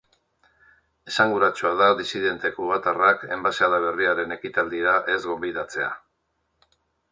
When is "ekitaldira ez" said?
4.39-5.21